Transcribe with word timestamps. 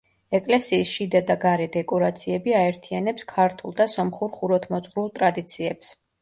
ეკლესიის 0.35 0.93
შიდა 0.93 1.19
და 1.27 1.35
გარე 1.43 1.67
დეკორაციები 1.75 2.55
აერთიანებს 2.61 3.27
ქართულ 3.33 3.77
და 3.83 3.87
სომხურ 3.97 4.33
ხუროთმოძღვრულ 4.39 5.13
ტრადიციებს. 5.21 5.95